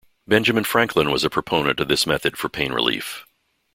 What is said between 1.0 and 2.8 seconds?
was a proponent of this method for pain